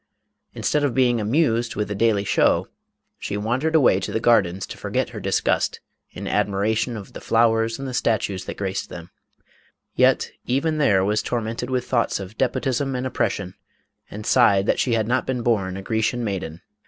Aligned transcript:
Instead 0.55 0.83
of 0.83 0.95
being 0.95 1.21
amused 1.21 1.75
with 1.75 1.87
the 1.87 1.93
daily 1.93 2.23
show, 2.23 2.67
she 3.19 3.37
wandered 3.37 3.75
away 3.75 3.99
to 3.99 4.11
the 4.11 4.19
gardens 4.19 4.65
to 4.65 4.75
forget 4.75 5.09
her 5.09 5.19
disgust 5.19 5.79
in 6.09 6.27
admiration 6.27 6.97
of 6.97 7.13
the 7.13 7.21
flowers 7.21 7.77
and 7.77 7.87
the 7.87 7.93
statues 7.93 8.45
that 8.45 8.57
graced 8.57 8.89
them, 8.89 9.11
yet 9.93 10.31
even 10.47 10.79
there, 10.79 11.05
was 11.05 11.21
tormented 11.21 11.69
with 11.69 11.85
thoughts 11.85 12.19
of 12.19 12.35
despotism 12.35 12.95
and 12.95 13.05
oppression, 13.05 13.53
and 14.09 14.25
sighed 14.25 14.65
that 14.65 14.79
she 14.79 14.93
had 14.95 15.07
not 15.07 15.27
been 15.27 15.43
born 15.43 15.77
a 15.77 15.83
Grecian 15.83 16.23
maiden. 16.23 16.61